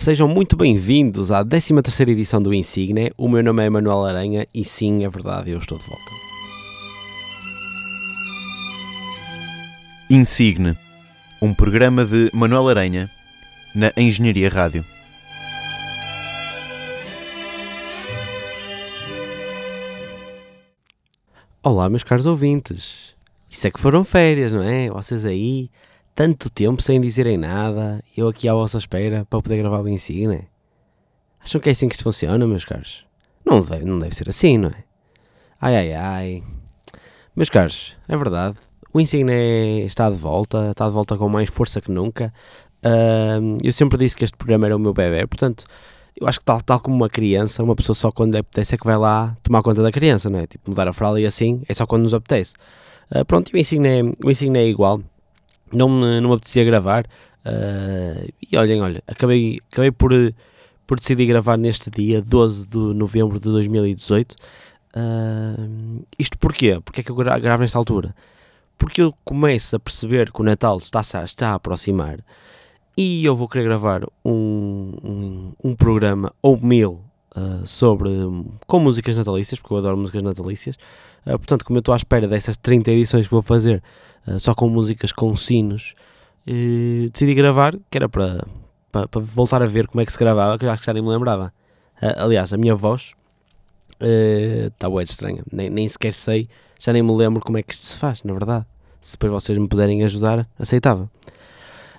Sejam 0.00 0.28
muito 0.28 0.56
bem-vindos 0.56 1.32
à 1.32 1.44
13ª 1.44 2.08
edição 2.08 2.40
do 2.40 2.54
Insigne. 2.54 3.10
O 3.18 3.28
meu 3.28 3.42
nome 3.42 3.66
é 3.66 3.68
Manuel 3.68 4.04
Aranha 4.04 4.46
e 4.54 4.64
sim, 4.64 5.04
é 5.04 5.08
verdade, 5.08 5.50
eu 5.50 5.58
estou 5.58 5.76
de 5.76 5.84
volta. 5.84 6.04
Insigne, 10.08 10.78
um 11.42 11.52
programa 11.52 12.04
de 12.04 12.30
Manuel 12.32 12.68
Aranha 12.68 13.10
na 13.74 13.92
Engenharia 13.96 14.48
Rádio. 14.48 14.84
Olá, 21.60 21.90
meus 21.90 22.04
caros 22.04 22.24
ouvintes. 22.24 23.16
Isso 23.50 23.66
é 23.66 23.70
que 23.72 23.80
foram 23.80 24.04
férias, 24.04 24.52
não 24.52 24.62
é? 24.62 24.88
Vocês 24.90 25.24
aí, 25.24 25.68
tanto 26.18 26.50
tempo 26.50 26.82
sem 26.82 27.00
dizerem 27.00 27.38
nada, 27.38 28.02
eu 28.16 28.26
aqui 28.26 28.48
à 28.48 28.52
vossa 28.52 28.76
espera 28.76 29.24
para 29.30 29.40
poder 29.40 29.58
gravar 29.58 29.80
o 29.80 29.88
Insigne. 29.88 30.48
Acham 31.38 31.60
que 31.60 31.68
é 31.68 31.72
assim 31.72 31.86
que 31.86 31.94
isto 31.94 32.02
funciona, 32.02 32.44
meus 32.44 32.64
caros? 32.64 33.06
Não 33.46 33.60
deve, 33.60 33.84
não 33.84 34.00
deve 34.00 34.16
ser 34.16 34.28
assim, 34.28 34.58
não 34.58 34.68
é? 34.68 34.82
Ai, 35.60 35.76
ai, 35.76 35.92
ai. 35.92 36.42
Meus 37.36 37.48
caros, 37.48 37.96
é 38.08 38.16
verdade. 38.16 38.56
O 38.92 39.00
Insigne 39.00 39.84
está 39.84 40.10
de 40.10 40.16
volta, 40.16 40.72
está 40.72 40.88
de 40.88 40.92
volta 40.92 41.16
com 41.16 41.28
mais 41.28 41.48
força 41.50 41.80
que 41.80 41.92
nunca. 41.92 42.34
Uh, 42.84 43.56
eu 43.62 43.72
sempre 43.72 43.96
disse 43.96 44.16
que 44.16 44.24
este 44.24 44.36
programa 44.36 44.66
era 44.66 44.74
o 44.74 44.80
meu 44.80 44.92
bebê, 44.92 45.24
portanto, 45.24 45.66
eu 46.20 46.26
acho 46.26 46.40
que 46.40 46.44
tal, 46.44 46.60
tal 46.60 46.80
como 46.80 46.96
uma 46.96 47.08
criança, 47.08 47.62
uma 47.62 47.76
pessoa 47.76 47.94
só 47.94 48.10
quando 48.10 48.32
lhe 48.32 48.40
apetece 48.40 48.74
é 48.74 48.78
que 48.78 48.84
vai 48.84 48.98
lá 48.98 49.36
tomar 49.40 49.62
conta 49.62 49.82
da 49.84 49.92
criança, 49.92 50.28
não 50.28 50.40
é? 50.40 50.48
Tipo, 50.48 50.68
mudar 50.68 50.88
a 50.88 50.92
fralda 50.92 51.20
e 51.20 51.26
assim, 51.26 51.62
é 51.68 51.74
só 51.74 51.86
quando 51.86 52.02
nos 52.02 52.12
apetece. 52.12 52.54
Uh, 53.08 53.24
pronto, 53.24 53.52
o 53.54 53.56
Insigne, 53.56 53.88
é, 53.88 54.02
o 54.24 54.28
Insigne 54.32 54.58
é 54.58 54.66
igual. 54.66 55.00
Não 55.74 55.88
me, 55.88 56.20
não 56.20 56.30
me 56.30 56.34
apetecia 56.34 56.64
gravar. 56.64 57.06
Uh, 57.44 58.28
e 58.50 58.56
olhem, 58.56 58.80
olha, 58.82 59.02
acabei, 59.06 59.60
acabei 59.72 59.90
por, 59.90 60.12
por 60.86 60.98
decidir 60.98 61.26
gravar 61.26 61.56
neste 61.56 61.90
dia, 61.90 62.20
12 62.20 62.68
de 62.68 62.78
novembro 62.94 63.38
de 63.38 63.44
2018. 63.44 64.32
Uh, 64.96 66.04
isto 66.18 66.38
porquê? 66.38 66.80
Porque 66.84 67.00
é 67.00 67.04
que 67.04 67.10
eu 67.10 67.14
gravo 67.14 67.62
nesta 67.62 67.78
altura? 67.78 68.14
Porque 68.76 69.02
eu 69.02 69.14
começo 69.24 69.76
a 69.76 69.80
perceber 69.80 70.32
que 70.32 70.40
o 70.40 70.44
Natal 70.44 70.76
está, 70.78 71.00
está 71.24 71.50
a 71.50 71.54
aproximar 71.54 72.20
e 72.96 73.24
eu 73.24 73.36
vou 73.36 73.48
querer 73.48 73.64
gravar 73.64 74.02
um, 74.24 74.92
um, 75.04 75.52
um 75.62 75.74
programa 75.76 76.32
ou 76.42 76.58
mil 76.60 77.00
uh, 77.36 77.64
sobre 77.64 78.10
com 78.66 78.80
músicas 78.80 79.16
natalícias, 79.16 79.60
porque 79.60 79.72
eu 79.72 79.78
adoro 79.78 79.96
músicas 79.96 80.22
natalícias. 80.22 80.76
Uh, 81.24 81.38
portanto, 81.38 81.64
como 81.64 81.76
eu 81.76 81.80
estou 81.80 81.94
à 81.94 81.96
espera 81.96 82.26
dessas 82.26 82.56
30 82.56 82.90
edições 82.90 83.26
que 83.26 83.32
vou 83.32 83.42
fazer 83.42 83.82
só 84.38 84.54
com 84.54 84.68
músicas 84.68 85.12
com 85.12 85.34
sinos, 85.36 85.94
decidi 87.12 87.34
gravar, 87.34 87.74
que 87.90 87.98
era 87.98 88.08
para, 88.08 88.44
para, 88.90 89.08
para, 89.08 89.20
voltar 89.20 89.62
a 89.62 89.66
ver 89.66 89.86
como 89.86 90.00
é 90.00 90.06
que 90.06 90.12
se 90.12 90.18
gravava, 90.18 90.58
que 90.58 90.64
eu 90.64 90.70
acho 90.70 90.82
que 90.82 90.86
já 90.86 90.92
nem 90.92 91.02
me 91.02 91.08
lembrava. 91.08 91.52
aliás, 92.00 92.52
a 92.52 92.56
minha 92.56 92.74
voz 92.74 93.12
está 93.98 94.88
uh, 94.88 94.90
bué 94.90 95.04
de 95.04 95.10
estranha, 95.10 95.42
nem, 95.50 95.68
nem 95.68 95.88
sequer 95.88 96.12
sei, 96.12 96.48
já 96.78 96.92
nem 96.92 97.02
me 97.02 97.12
lembro 97.12 97.42
como 97.42 97.58
é 97.58 97.62
que 97.62 97.72
isto 97.72 97.84
se 97.84 97.96
faz, 97.96 98.22
na 98.22 98.32
verdade. 98.32 98.64
Se 99.00 99.12
depois 99.12 99.32
vocês 99.32 99.58
me 99.58 99.68
puderem 99.68 100.02
ajudar, 100.04 100.48
aceitava. 100.58 101.10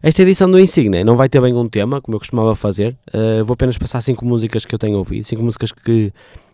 Esta 0.01 0.21
edição 0.21 0.49
do 0.49 0.59
Insigne 0.59 1.03
não 1.03 1.15
vai 1.15 1.27
ter 1.27 1.41
bem 1.41 1.53
um 1.53 1.67
tema, 1.67 2.01
como 2.01 2.15
eu 2.15 2.19
costumava 2.19 2.55
fazer. 2.55 2.95
Uh, 3.13 3.43
vou 3.43 3.53
apenas 3.53 3.77
passar 3.77 4.01
cinco 4.01 4.25
músicas 4.25 4.65
que 4.65 4.73
eu 4.73 4.79
tenho 4.79 4.97
ouvido, 4.97 5.25
cinco 5.25 5.43
músicas 5.43 5.71
que, 5.71 6.13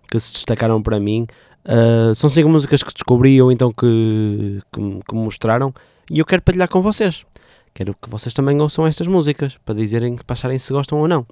que 0.09 0.19
se 0.19 0.33
destacaram 0.33 0.81
para 0.81 0.99
mim. 0.99 1.27
Uh, 1.65 2.13
são 2.13 2.29
cinco 2.29 2.47
músicas 2.47 2.83
que 2.83 2.93
descobri 2.93 3.41
ou 3.41 3.51
então 3.51 3.71
que, 3.71 4.61
que, 4.71 4.99
que, 5.07 5.15
me 5.15 5.21
mostraram 5.21 5.73
e 6.11 6.19
eu 6.19 6.25
quero 6.25 6.41
partilhar 6.41 6.69
com 6.69 6.81
vocês. 6.81 7.25
Quero 7.73 7.95
que 7.99 8.09
vocês 8.09 8.33
também 8.33 8.61
ouçam 8.61 8.85
estas 8.85 9.07
músicas 9.07 9.57
para 9.65 9.73
dizerem, 9.73 10.15
para 10.15 10.33
acharem 10.33 10.59
se 10.59 10.71
gostam 10.71 10.99
ou 10.99 11.07
não. 11.07 11.25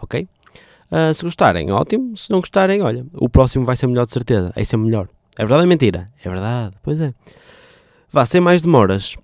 Ok? 0.00 0.28
Uh, 0.90 1.12
se 1.12 1.24
gostarem, 1.24 1.70
ótimo. 1.72 2.16
Se 2.16 2.30
não 2.30 2.40
gostarem, 2.40 2.82
olha, 2.82 3.04
o 3.14 3.28
próximo 3.28 3.64
vai 3.64 3.76
ser 3.76 3.86
melhor 3.88 4.06
de 4.06 4.12
certeza. 4.12 4.52
É 4.54 4.64
sempre 4.64 4.86
melhor. 4.86 5.08
É 5.36 5.42
verdade 5.42 5.60
ou 5.60 5.64
é 5.64 5.66
mentira? 5.66 6.10
É 6.24 6.28
verdade, 6.28 6.76
pois 6.82 7.00
é. 7.00 7.12
Vá, 8.12 8.24
sem 8.24 8.40
mais 8.40 8.62
demoras. 8.62 9.16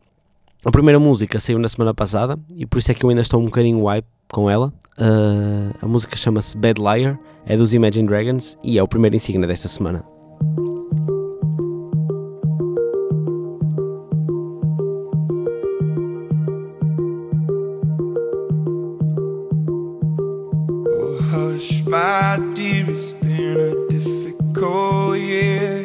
A 0.64 0.70
primeira 0.70 0.98
música 0.98 1.38
saiu 1.38 1.58
na 1.58 1.68
semana 1.68 1.94
passada 1.94 2.38
e 2.56 2.66
por 2.66 2.78
isso 2.78 2.90
é 2.90 2.94
que 2.94 3.04
eu 3.04 3.10
ainda 3.10 3.22
estou 3.22 3.40
um 3.40 3.44
bocadinho 3.44 3.84
wipe 3.84 4.08
com 4.28 4.50
ela. 4.50 4.72
Uh, 4.98 5.74
a 5.80 5.86
música 5.86 6.16
chama-se 6.16 6.56
Bad 6.56 6.80
Liar, 6.80 7.18
é 7.46 7.56
dos 7.56 7.72
Imagine 7.72 8.08
Dragons 8.08 8.58
e 8.64 8.78
é 8.78 8.82
o 8.82 8.88
primeiro 8.88 9.14
insígnia 9.14 9.46
desta 9.46 9.68
semana. 9.68 10.15
Oh, 21.38 21.58
my 21.86 22.38
dear, 22.54 22.84
it's 22.90 23.12
been 23.12 23.58
a 23.58 23.88
difficult 23.88 25.18
year. 25.18 25.75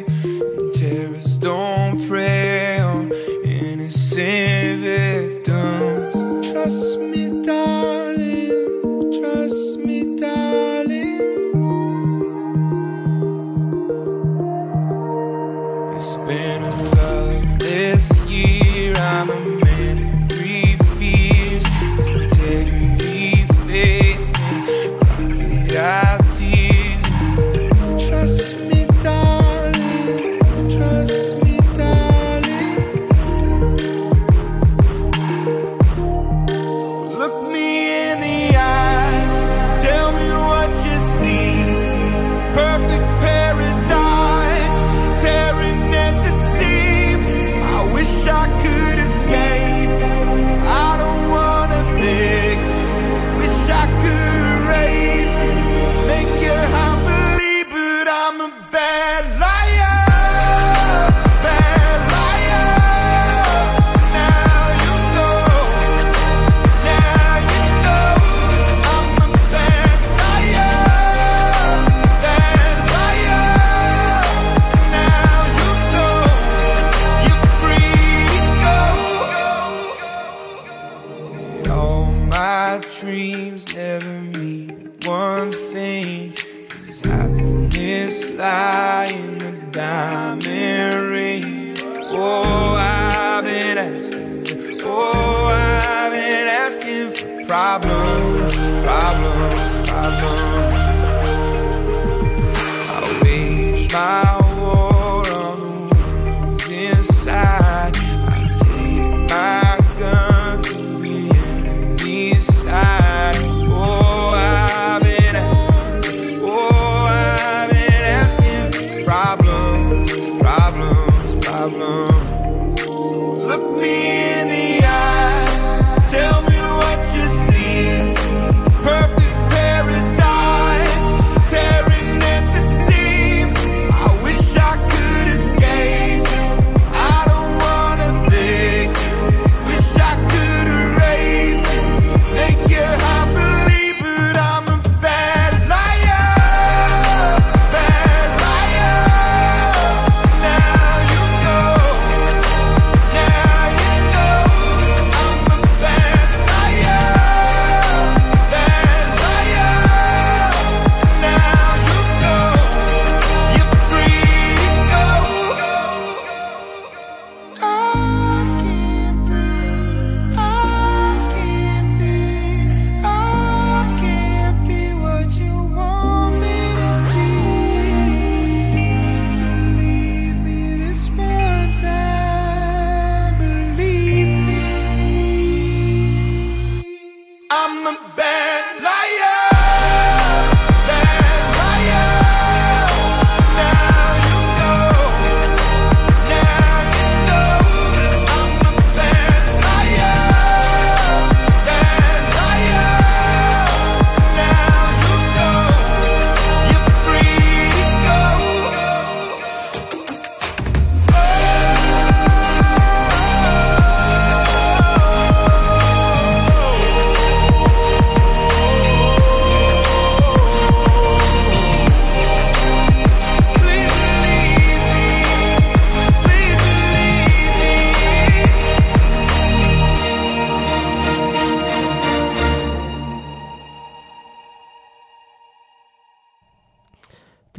Problems, 97.80 98.54
problems, 98.84 99.88
problems. 99.88 100.61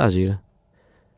Está 0.03 0.09
gira. 0.09 0.41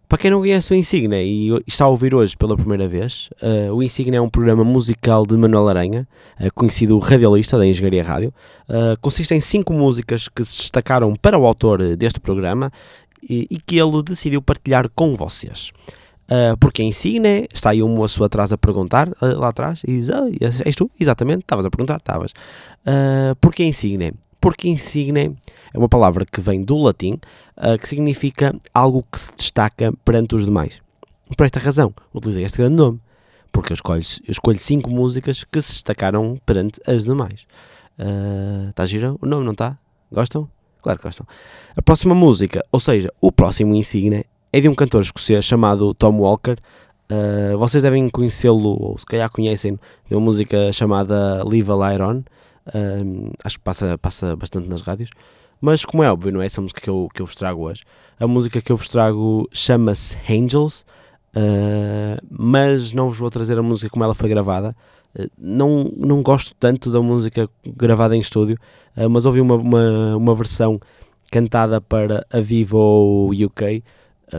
Para 0.07 0.19
quem 0.19 0.29
não 0.29 0.41
conhece 0.41 0.71
o 0.71 0.75
Insignia 0.75 1.23
e 1.23 1.49
está 1.65 1.85
a 1.85 1.87
ouvir 1.87 2.13
hoje 2.13 2.37
pela 2.37 2.55
primeira 2.55 2.87
vez, 2.87 3.31
uh, 3.41 3.73
o 3.73 3.81
Insignia 3.81 4.19
é 4.19 4.21
um 4.21 4.29
programa 4.29 4.63
musical 4.63 5.25
de 5.25 5.35
Manuel 5.35 5.67
Aranha, 5.67 6.07
uh, 6.39 6.53
conhecido 6.53 6.99
radialista 6.99 7.57
da 7.57 7.65
Engenharia 7.65 8.03
Rádio. 8.03 8.31
Uh, 8.69 8.95
consiste 9.01 9.33
em 9.33 9.41
cinco 9.41 9.73
músicas 9.73 10.27
que 10.27 10.45
se 10.45 10.59
destacaram 10.59 11.15
para 11.15 11.35
o 11.35 11.47
autor 11.47 11.95
deste 11.95 12.19
programa 12.19 12.71
e, 13.27 13.47
e 13.49 13.57
que 13.59 13.75
ele 13.75 14.03
decidiu 14.03 14.39
partilhar 14.39 14.87
com 14.93 15.15
vocês. 15.15 15.71
Porque 16.59 16.81
a 16.81 16.85
Insignia, 16.85 17.47
está 17.51 17.69
aí 17.71 17.81
um 17.83 17.89
moço 17.89 18.23
atrás 18.23 18.51
a 18.51 18.57
perguntar, 18.57 19.11
lá 19.21 19.49
atrás, 19.49 19.81
e 19.87 19.91
diz, 19.91 20.09
ah, 20.09 20.25
és 20.65 20.75
tu? 20.75 20.89
Exatamente, 20.99 21.41
estavas 21.41 21.67
a 21.67 21.69
perguntar, 21.69 21.97
estavas. 21.97 22.33
Porque 23.39 23.61
a 23.61 23.65
Insignia? 23.67 24.11
Porque 24.41 24.67
Insignia 24.67 25.31
é 25.75 25.77
uma 25.77 25.89
palavra 25.89 26.25
que 26.25 26.39
vem 26.39 26.63
do 26.63 26.77
latim, 26.77 27.19
uh, 27.57 27.77
que 27.77 27.89
significa 27.89 28.55
algo 28.73 29.05
que 29.11 29.19
se 29.19 29.31
destaca 29.35 29.91
perante 30.05 30.33
os 30.33 30.45
demais. 30.45 30.81
Por 31.35 31.43
esta 31.43 31.59
razão, 31.59 31.93
utilizei 32.13 32.45
este 32.45 32.59
grande 32.59 32.75
nome, 32.75 33.01
porque 33.51 33.73
eu 33.73 33.75
escolho, 33.75 34.01
eu 34.25 34.31
escolho 34.31 34.57
cinco 34.57 34.89
músicas 34.89 35.43
que 35.43 35.61
se 35.61 35.73
destacaram 35.73 36.39
perante 36.45 36.79
as 36.87 37.03
demais. 37.03 37.45
Está 38.69 38.83
uh, 38.83 38.87
giro? 38.87 39.19
O 39.21 39.25
nome 39.25 39.43
não 39.43 39.51
está? 39.51 39.77
Gostam? 40.09 40.49
Claro 40.81 40.97
que 40.99 41.03
gostam. 41.03 41.27
A 41.75 41.81
próxima 41.81 42.15
música, 42.15 42.63
ou 42.71 42.79
seja, 42.79 43.11
o 43.19 43.31
próximo 43.31 43.75
Insignia, 43.75 44.25
é 44.53 44.61
de 44.61 44.69
um 44.69 44.75
cantor 44.75 45.01
escocês 45.01 45.43
chamado 45.43 45.93
Tom 45.93 46.19
Walker. 46.19 46.55
Uh, 47.11 47.57
vocês 47.57 47.83
devem 47.83 48.07
conhecê-lo, 48.07 48.81
ou 48.81 48.97
se 48.97 49.05
calhar 49.05 49.29
conhecem, 49.29 49.77
de 50.07 50.15
uma 50.15 50.21
música 50.21 50.71
chamada 50.71 51.43
Leave 51.43 51.69
a 51.69 51.75
Light 51.75 52.01
On. 52.01 52.23
Uh, 52.67 53.33
acho 53.43 53.57
que 53.57 53.63
passa, 53.63 53.97
passa 53.97 54.37
bastante 54.37 54.69
nas 54.69 54.81
rádios. 54.81 55.09
Mas, 55.65 55.83
como 55.83 56.03
é 56.03 56.11
óbvio, 56.11 56.31
não 56.31 56.43
é 56.43 56.45
essa 56.45 56.61
música 56.61 56.79
que 56.79 56.87
eu, 56.87 57.09
que 57.11 57.23
eu 57.23 57.25
vos 57.25 57.35
trago 57.35 57.63
hoje. 57.63 57.81
A 58.19 58.27
música 58.27 58.61
que 58.61 58.71
eu 58.71 58.77
vos 58.77 58.87
trago 58.87 59.49
chama-se 59.51 60.15
Angels, 60.29 60.85
uh, 61.35 62.23
mas 62.29 62.93
não 62.93 63.09
vos 63.09 63.17
vou 63.17 63.31
trazer 63.31 63.57
a 63.57 63.63
música 63.63 63.89
como 63.89 64.03
ela 64.03 64.13
foi 64.13 64.29
gravada. 64.29 64.75
não, 65.35 65.91
não 65.97 66.21
gosto 66.21 66.53
tanto 66.59 66.91
da 66.91 67.01
música 67.01 67.49
gravada 67.65 68.15
em 68.15 68.19
estúdio, 68.19 68.59
mas 69.09 69.25
ouvi 69.25 69.41
uma, 69.41 69.55
uma, 69.55 70.15
uma 70.15 70.35
versão 70.35 70.79
cantada 71.31 71.81
para 71.81 72.23
a 72.31 72.39
Vivo 72.39 73.31
UK 73.31 73.83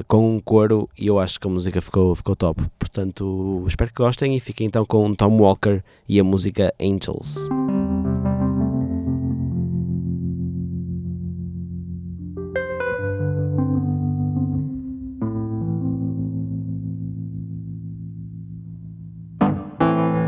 com 0.06 0.36
um 0.36 0.38
coro 0.38 0.88
e 0.96 1.08
eu 1.08 1.18
acho 1.18 1.40
que 1.40 1.46
a 1.48 1.50
música 1.50 1.80
ficou, 1.80 2.14
ficou 2.14 2.36
top. 2.36 2.62
Portanto, 2.78 3.64
espero 3.66 3.92
que 3.92 4.00
gostem 4.00 4.36
e 4.36 4.40
fiquem 4.40 4.68
então 4.68 4.84
com 4.84 5.12
Tom 5.12 5.40
Walker 5.40 5.82
e 6.08 6.20
a 6.20 6.24
música 6.24 6.72
Angels. 6.80 7.48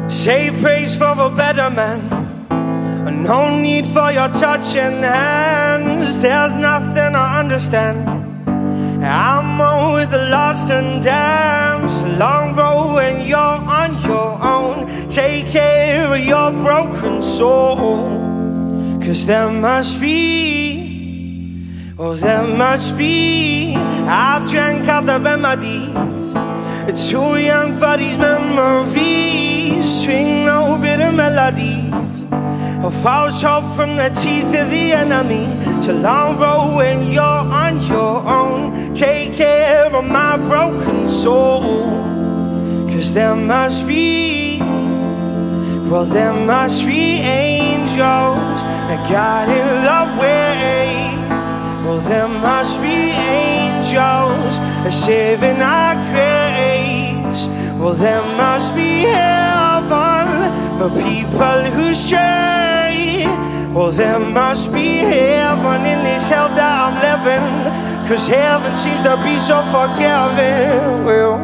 Say 0.08 0.50
praise 0.62 0.96
for 0.96 1.12
a 1.20 1.28
better 1.28 1.68
man. 1.68 2.00
No 3.22 3.60
need 3.60 3.84
for 3.86 4.10
your 4.10 4.28
touching 4.28 5.02
hands. 5.02 6.18
There's 6.18 6.54
nothing 6.54 7.14
I 7.14 7.40
understand. 7.40 8.08
I'm 9.04 9.60
on 9.60 9.94
with 9.94 10.10
the 10.10 10.28
lost 10.30 10.70
and 10.70 11.02
damned. 11.02 12.18
Long 12.18 12.56
road 12.56 12.94
when 12.94 13.26
you're 13.28 13.38
on 13.38 14.02
your 14.02 14.38
own. 14.42 15.08
Take 15.08 15.46
care 15.48 16.14
of 16.14 16.20
your 16.20 16.52
broken 16.52 17.20
soul. 17.20 18.08
Cause 19.04 19.26
there 19.26 19.50
must 19.50 20.00
be, 20.00 21.66
oh, 21.98 22.14
there 22.14 22.46
must 22.46 22.96
be. 22.96 23.74
I've 23.76 24.48
drank 24.48 24.88
out 24.88 25.04
the 25.04 25.20
remedies. 25.20 27.10
Too 27.10 27.36
young 27.36 27.78
for 27.78 27.96
these 27.98 28.16
memories. 28.16 29.47
String 29.88 30.44
no 30.44 30.76
bitter 30.78 31.10
melodies. 31.10 31.90
A 32.84 32.90
false 32.90 33.40
hope 33.40 33.64
from 33.74 33.96
the 33.96 34.10
teeth 34.10 34.44
of 34.44 34.68
the 34.68 34.92
enemy. 34.92 35.46
A 35.88 35.94
long 35.94 36.38
road 36.38 36.76
when 36.76 37.10
you're 37.10 37.24
on 37.24 37.80
your 37.86 38.20
own. 38.28 38.92
Take 38.92 39.32
care 39.36 39.86
of 39.86 40.04
my 40.04 40.36
broken 40.36 41.08
soul. 41.08 41.88
Cause 42.90 43.14
there 43.14 43.34
must 43.34 43.88
be, 43.88 44.58
well, 45.88 46.04
there 46.04 46.34
must 46.34 46.84
be 46.84 47.20
angels 47.24 48.60
that 48.88 49.00
got 49.08 49.48
in 49.48 49.68
the 49.88 50.20
way. 50.20 51.16
Well, 51.86 52.00
there 52.00 52.28
must 52.28 52.78
be 52.82 53.16
angels 53.16 54.60
saving 54.94 55.62
our 55.62 55.94
grace. 56.12 57.48
Well, 57.78 57.94
there 57.94 58.22
must 58.36 58.74
be 58.74 59.06
for 59.86 60.90
people 60.90 61.60
who 61.74 61.94
stray. 61.94 63.24
Well, 63.72 63.92
there 63.92 64.18
must 64.18 64.72
be 64.72 64.98
heaven 64.98 65.86
in 65.86 66.02
this 66.02 66.28
hell 66.28 66.48
that 66.48 66.74
I'm 66.84 66.96
living. 66.98 68.08
Cause 68.08 68.26
heaven 68.26 68.74
seems 68.74 69.02
to 69.02 69.16
be 69.22 69.36
so 69.36 69.62
forgiving. 69.70 71.04
Well, 71.04 71.34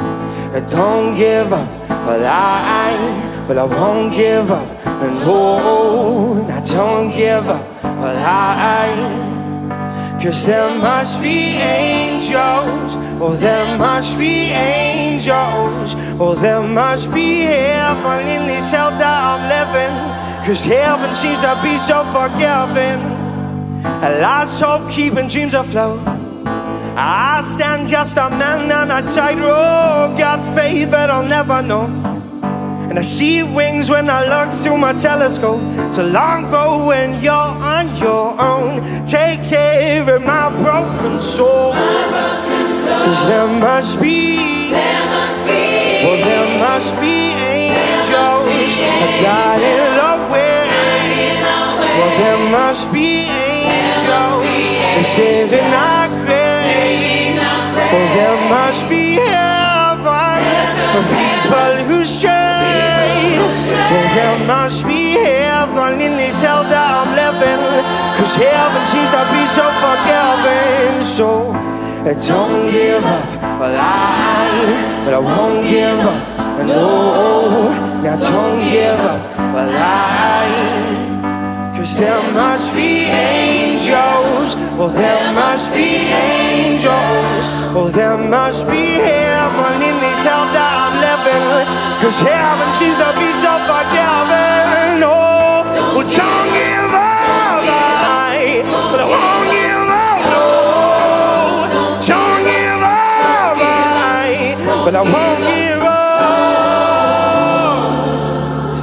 I 0.54 0.60
don't 0.60 1.14
give 1.14 1.52
up. 1.52 1.68
Well, 2.06 2.24
I, 2.24 3.44
but 3.46 3.58
I 3.58 3.64
won't 3.64 4.14
give 4.14 4.50
up. 4.50 4.68
And 4.86 5.18
oh, 5.22 6.44
I 6.50 6.60
don't 6.60 7.10
give 7.10 7.46
up. 7.48 7.82
Well, 7.82 8.16
I, 8.16 9.33
Cause 10.24 10.46
there 10.46 10.70
must 10.78 11.20
be 11.20 11.52
angels, 11.60 12.96
oh, 13.20 13.36
there 13.38 13.76
must 13.76 14.16
be 14.18 14.48
angels, 14.56 15.94
oh, 16.18 16.34
there 16.34 16.62
must 16.62 17.12
be 17.12 17.40
heaven 17.40 18.26
in 18.26 18.46
this 18.46 18.70
hell 18.70 18.88
that 18.92 19.20
I'm 19.20 19.42
living. 19.52 20.46
Cause 20.46 20.64
heaven 20.64 21.14
seems 21.14 21.42
to 21.42 21.60
be 21.62 21.76
so 21.76 22.04
forgiving. 22.08 23.04
A 23.84 24.18
lot's 24.18 24.58
hope 24.58 24.90
keeping 24.90 25.28
dreams 25.28 25.52
afloat. 25.52 26.00
I 26.96 27.42
stand 27.44 27.86
just 27.86 28.16
a 28.16 28.30
man 28.30 28.72
on 28.72 28.90
a 28.90 29.02
tightrope. 29.02 30.16
Got 30.16 30.40
faith, 30.56 30.90
but 30.90 31.10
I'll 31.10 31.28
never 31.28 31.60
know. 31.60 31.86
And 32.94 33.00
I 33.00 33.02
see 33.02 33.42
wings 33.42 33.90
when 33.90 34.08
I 34.08 34.22
look 34.22 34.62
through 34.62 34.78
my 34.78 34.92
telescope. 34.92 35.58
So 35.92 36.06
long 36.06 36.44
ago 36.44 36.86
when 36.86 37.20
you're 37.20 37.32
on 37.34 37.90
your 37.96 38.40
own. 38.40 39.04
Take 39.04 39.42
care 39.50 40.06
of 40.14 40.22
my 40.22 40.48
broken 40.62 41.20
soul. 41.20 41.72
Cause 41.72 43.26
there 43.26 43.48
must 43.48 44.00
be, 44.00 44.70
must 44.70 45.42
be, 45.42 46.06
well, 46.06 46.22
there 46.22 46.58
must 46.60 46.94
be 47.00 47.34
angels. 47.34 48.78
A 48.78 49.22
God 49.26 49.58
in 49.58 49.90
the 49.98 50.14
way. 50.30 51.42
Well, 51.98 52.12
there 52.22 52.42
must 52.52 52.92
be 52.92 53.26
angels. 53.26 55.06
Saving 55.08 55.64
our 55.74 55.94
grace. 55.98 56.03
In 66.04 66.16
this 66.16 66.40
hell 66.40 66.62
that 66.64 66.88
I'm 67.00 67.10
living. 67.16 67.60
Cause 68.18 68.34
heaven 68.36 68.82
seems 68.92 69.10
to 69.16 69.22
be 69.32 69.42
so 69.48 69.64
forgiving. 69.80 71.02
So 71.02 71.28
don't 72.28 72.70
give 72.70 73.04
up. 73.04 73.28
Well, 73.60 73.76
I, 73.76 75.02
but 75.04 75.14
I 75.14 75.18
won't 75.18 75.64
give 75.66 76.00
up. 76.00 76.66
No, 76.66 77.72
now 78.02 78.16
don't 78.16 78.60
give 78.68 79.00
up. 79.00 79.20
Well, 79.54 79.70
I. 79.72 81.14
Cause 81.76 81.96
there 81.96 82.32
must 82.32 82.74
be 82.74 83.08
angels. 83.08 84.56
Well, 84.76 84.88
there 84.88 85.32
must 85.32 85.72
be 85.72 86.08
angels. 86.12 87.44
Oh, 87.76 87.90
there 87.92 88.16
must 88.16 88.66
be 88.66 89.00
heaven 89.00 89.82
in 89.82 89.96
this 90.00 90.24
hell 90.24 90.46
that 90.52 90.72
I'm 90.84 90.94
living. 91.02 91.44
Cause 92.00 92.20
heaven 92.20 92.68
seems 92.78 92.96
to 93.00 93.10
be 93.18 93.28
so 93.42 93.52
forgiving. 93.68 95.02
Oh, 95.02 95.33
don't 96.02 96.50
give 96.52 96.94
up. 96.94 97.62
I, 97.66 98.62
but 98.90 99.00
I 99.00 99.06
won't 99.14 99.50
give 99.54 99.88
up. 100.04 100.20
No, 100.34 100.46
don't 102.06 102.44
give 102.44 102.82
up. 102.82 103.56
I, 103.60 104.54
but 104.84 104.94
I 104.94 105.02
won't 105.02 105.40
give 105.40 105.82
up. 105.82 106.04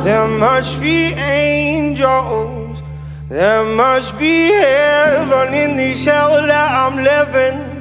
There 0.04 0.28
must 0.28 0.80
be 0.80 1.14
angels. 1.14 2.82
There 3.30 3.64
must 3.64 4.18
be 4.18 4.48
heaven 4.48 5.54
in 5.54 5.76
this 5.76 6.06
hell 6.06 6.42
that 6.48 6.72
I'm 6.72 6.98
living. 6.98 7.72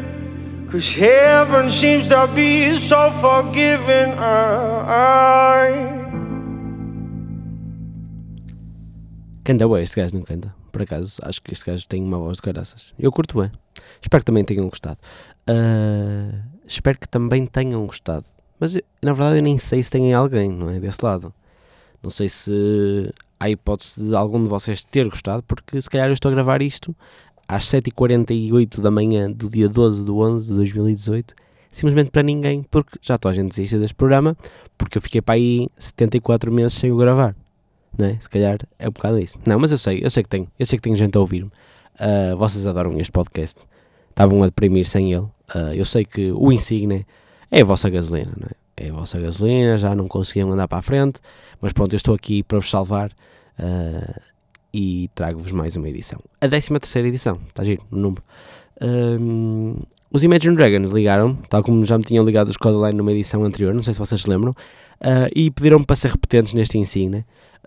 Cause 0.70 0.92
heaven 0.92 1.70
seems 1.72 2.06
to 2.08 2.28
be 2.32 2.72
so 2.75 3.10
forgiving. 3.10 4.14
I... 4.16 6.00
Canta 9.50 9.66
bem, 9.66 9.83
este 9.83 9.97
gajo 9.97 10.14
não 10.14 10.23
canta. 10.23 10.54
Por 10.71 10.83
acaso, 10.83 11.21
acho 11.25 11.42
que 11.42 11.52
este 11.52 11.66
gajo 11.66 11.85
tem 11.88 12.00
uma 12.00 12.16
voz 12.16 12.37
de 12.37 12.42
caraças. 12.42 12.95
Eu 12.97 13.11
curto 13.11 13.40
bem. 13.40 13.50
Espero 14.00 14.21
que 14.21 14.26
também 14.26 14.45
tenham 14.45 14.69
gostado. 14.69 14.97
Uh, 15.40 16.38
espero 16.64 16.97
que 16.97 17.09
também 17.09 17.45
tenham 17.45 17.85
gostado. 17.85 18.26
Mas 18.61 18.76
eu, 18.76 18.83
na 19.02 19.12
verdade 19.12 19.38
eu 19.38 19.42
nem 19.42 19.59
sei 19.59 19.83
se 19.83 19.90
tem 19.90 20.14
alguém, 20.14 20.52
não 20.52 20.71
é? 20.71 20.78
Desse 20.78 21.04
lado. 21.04 21.35
Não 22.00 22.11
sei 22.11 22.28
se 22.28 23.12
há 23.40 23.50
hipótese 23.50 24.04
de 24.04 24.14
algum 24.14 24.40
de 24.40 24.49
vocês 24.49 24.85
ter 24.85 25.09
gostado, 25.09 25.42
porque 25.42 25.83
se 25.83 25.90
calhar 25.90 26.07
eu 26.07 26.12
estou 26.12 26.30
a 26.30 26.35
gravar 26.37 26.62
isto 26.62 26.95
às 27.49 27.64
7h48 27.64 28.80
da 28.80 28.88
manhã 28.92 29.28
do 29.28 29.50
dia 29.50 29.69
12 29.69 30.04
de 30.04 30.12
11 30.12 30.47
de 30.47 30.54
2018, 30.54 31.35
simplesmente 31.73 32.12
para 32.12 32.23
ninguém, 32.23 32.62
porque 32.71 33.00
já 33.02 33.19
toda 33.19 33.33
a 33.33 33.35
gente 33.35 33.49
desiste 33.49 33.76
deste 33.78 33.97
programa, 33.97 34.37
porque 34.78 34.97
eu 34.97 35.02
fiquei 35.02 35.21
para 35.21 35.35
aí 35.35 35.66
74 35.76 36.52
meses 36.52 36.75
sem 36.75 36.92
o 36.92 36.97
gravar. 36.97 37.35
Não 37.97 38.06
é? 38.06 38.18
Se 38.20 38.28
calhar 38.28 38.59
é 38.78 38.88
um 38.88 38.92
bocado 38.92 39.18
isso. 39.18 39.38
Não, 39.47 39.59
mas 39.59 39.73
eu 39.73 39.78
sei, 39.78 40.00
eu 40.02 40.11
sei 40.11 40.23
que 40.23 40.28
tenho, 40.28 40.49
eu 40.59 40.66
sei 40.66 40.78
que 40.78 40.82
tenho 40.82 40.97
gente 40.97 41.16
a 41.16 41.20
ouvir-me. 41.20 41.50
Uh, 41.97 42.37
vocês 42.37 42.66
adoram 42.66 42.99
este 42.99 43.12
podcast. 43.12 43.61
Estavam 44.09 44.42
a 44.42 44.47
deprimir 44.47 44.87
sem 44.87 45.12
ele. 45.12 45.25
Uh, 45.54 45.75
eu 45.75 45.85
sei 45.85 46.04
que 46.04 46.32
o 46.32 46.52
Insigne 46.52 47.06
é 47.50 47.62
a 47.62 47.64
vossa 47.64 47.90
gasolina, 47.90 48.32
não 48.37 48.47
é? 48.47 48.61
É 48.76 48.88
a 48.88 48.92
vossa 48.94 49.20
gasolina, 49.20 49.76
já 49.76 49.94
não 49.94 50.09
conseguiam 50.09 50.50
andar 50.50 50.66
para 50.66 50.78
a 50.78 50.82
frente, 50.82 51.20
mas 51.61 51.70
pronto, 51.70 51.92
eu 51.92 51.99
estou 51.99 52.14
aqui 52.14 52.42
para 52.42 52.59
vos 52.59 52.70
salvar 52.70 53.11
uh, 53.59 54.20
e 54.73 55.11
trago-vos 55.14 55.52
mais 55.52 55.76
uma 55.76 55.87
edição. 55.87 56.18
A 56.40 56.49
13 56.49 56.68
terceira 56.78 57.06
edição, 57.06 57.38
está 57.47 57.62
giro, 57.62 57.85
no 57.90 58.00
número. 58.00 58.23
Um, 58.80 59.76
os 60.10 60.25
Imagine 60.25 60.56
Dragons 60.56 60.90
ligaram, 60.90 61.37
tal 61.49 61.62
como 61.62 61.84
já 61.84 61.96
me 61.96 62.04
tinham 62.04 62.25
ligado 62.25 62.49
os 62.49 62.56
Codeline 62.56 62.96
numa 62.96 63.12
edição 63.12 63.44
anterior, 63.44 63.75
não 63.75 63.82
sei 63.82 63.92
se 63.92 63.99
vocês 63.99 64.22
se 64.22 64.28
lembram, 64.28 64.50
uh, 64.52 65.30
e 65.34 65.50
pediram-me 65.50 65.84
para 65.84 65.96
ser 65.96 66.10
repetentes 66.10 66.52
neste 66.54 66.78
ensino. 66.78 67.18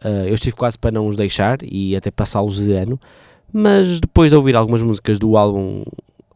Uh, 0.03 0.27
eu 0.27 0.33
estive 0.33 0.55
quase 0.55 0.77
para 0.77 0.91
não 0.91 1.07
os 1.07 1.15
deixar 1.15 1.59
e 1.63 1.95
até 1.95 2.11
passá-los 2.11 2.57
de 2.57 2.73
ano, 2.73 2.99
mas 3.51 3.99
depois 3.99 4.31
de 4.31 4.35
ouvir 4.35 4.55
algumas 4.55 4.81
músicas 4.81 5.19
do 5.19 5.37
álbum 5.37 5.83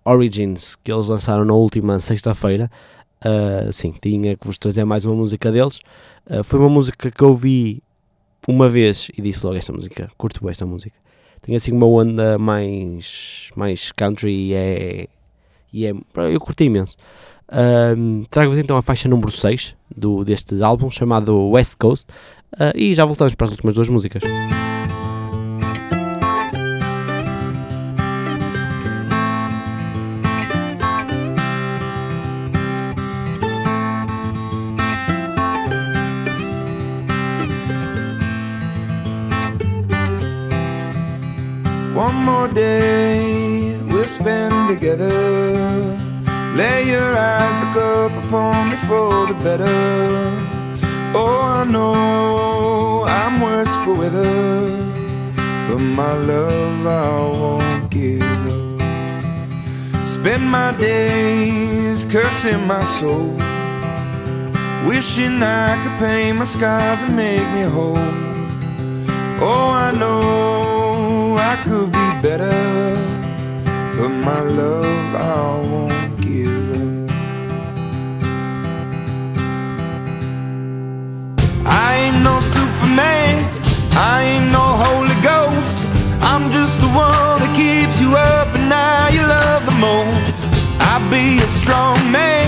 Origins 0.05 0.75
que 0.81 0.91
eles 0.91 1.07
lançaram 1.07 1.43
na 1.43 1.53
última 1.53 1.99
sexta-feira, 1.99 2.71
uh, 3.25 3.73
sim, 3.73 3.93
tinha 4.01 4.37
que 4.37 4.47
vos 4.47 4.57
trazer 4.57 4.85
mais 4.85 5.03
uma 5.03 5.15
música 5.15 5.51
deles. 5.51 5.79
Foi 6.43 6.59
uma 6.59 6.67
música 6.67 7.09
que 7.09 7.23
eu 7.23 7.29
ouvi 7.29 7.81
uma 8.45 8.69
vez 8.69 9.09
e 9.17 9.21
disse 9.21 9.45
logo 9.45 9.57
esta 9.57 9.71
música, 9.71 10.11
curto 10.17 10.47
esta 10.49 10.65
música. 10.65 11.06
Tem 11.41 11.55
assim 11.55 11.71
uma 11.71 11.85
onda 11.85 12.37
mais, 12.37 13.49
mais 13.55 13.91
country 13.91 14.31
e 14.31 14.53
é, 14.53 15.07
e 15.71 15.85
é. 15.85 15.93
Eu 16.31 16.39
curti 16.39 16.65
imenso. 16.65 16.95
Um, 17.49 18.23
Trago-vos 18.29 18.59
então 18.59 18.75
a 18.75 18.81
faixa 18.81 19.07
número 19.07 19.31
6 19.31 19.75
do, 19.95 20.25
deste 20.25 20.61
álbum 20.61 20.89
chamado 20.91 21.49
West 21.49 21.75
Coast 21.79 22.05
uh, 22.55 22.75
e 22.75 22.93
já 22.93 23.05
voltamos 23.05 23.35
para 23.35 23.45
as 23.45 23.51
últimas 23.51 23.75
duas 23.75 23.89
músicas. 23.89 24.21
Spend 44.19 44.67
together. 44.67 45.13
Lay 46.55 46.89
your 46.89 47.11
eyes 47.15 47.57
look 47.63 47.77
up 47.77 48.11
upon 48.23 48.69
me 48.69 48.77
for 48.87 49.27
the 49.27 49.35
better. 49.43 49.77
Oh, 51.13 51.41
I 51.59 51.63
know 51.65 53.05
I'm 53.07 53.41
worse 53.41 53.73
for 53.83 53.93
weather, 53.93 54.69
but 55.67 55.81
my 55.99 56.13
love 56.13 56.85
I 56.85 57.09
won't 57.41 57.91
give 57.91 58.41
up. 58.55 60.05
Spend 60.05 60.43
my 60.49 60.71
days 60.77 62.05
cursing 62.05 62.65
my 62.65 62.83
soul, 62.83 63.29
wishing 64.89 65.43
I 65.43 65.69
could 65.81 65.97
paint 65.99 66.37
my 66.39 66.45
scars 66.45 67.01
and 67.03 67.15
make 67.15 67.47
me 67.55 67.63
whole. 67.75 68.11
Oh, 69.39 69.69
I 69.87 69.91
know 70.01 71.37
I 71.37 71.55
could 71.63 71.91
be 71.91 72.07
better, 72.27 73.16
but 73.97 74.09
my 74.09 74.41
love 74.41 75.15
I 75.15 75.59
won't 75.71 76.21
give 76.21 76.67
up. 76.81 77.09
I 81.65 81.95
ain't 82.03 82.23
no 82.23 82.39
Superman, 82.55 83.35
I 83.93 84.23
ain't 84.31 84.51
no 84.51 84.65
Holy 84.85 85.17
Ghost. 85.23 85.77
I'm 86.21 86.51
just 86.51 86.75
the 86.79 86.91
one 86.93 87.39
that 87.41 87.53
keeps 87.57 87.99
you 87.99 88.15
up 88.15 88.49
and 88.53 88.69
now 88.69 89.07
you 89.09 89.23
love 89.25 89.65
the 89.65 89.77
most. 89.87 90.35
I'll 90.79 91.09
be 91.09 91.41
a 91.41 91.47
strong 91.61 91.97
man, 92.11 92.47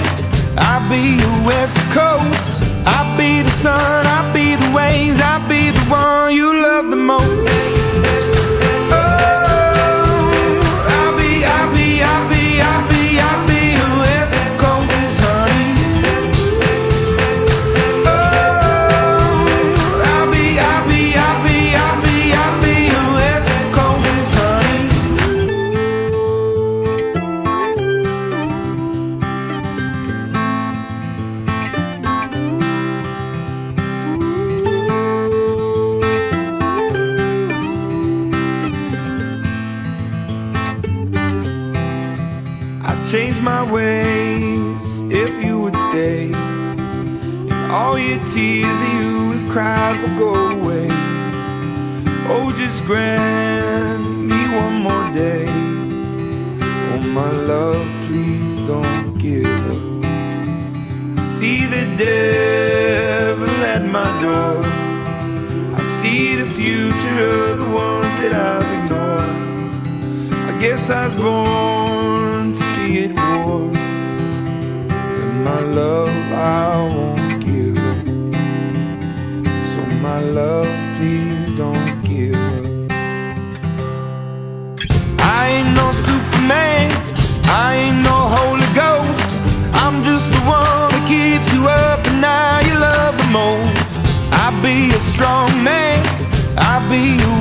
I'll 0.55 0.87
be 0.87 1.17
a 1.17 1.31
West 1.47 1.79
Coast. 1.97 2.61
I'll 2.85 3.17
be 3.17 3.41
the 3.41 3.55
sun, 3.63 4.05
I'll 4.05 4.31
be 4.33 4.55
the 4.55 4.71
waves, 4.71 5.19
I'll 5.19 5.47
be 5.49 5.71
the 5.71 5.85
one 5.89 6.35
you 6.35 6.61
love 6.61 6.91
the 6.91 6.95
most. 6.95 7.78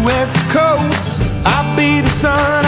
West 0.09 0.37
Coast. 0.49 1.21
I'll 1.45 1.77
be 1.77 2.01
the 2.01 2.09
sun, 2.09 2.65